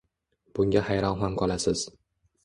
[0.59, 1.85] Bunga hayron ham qolasiz.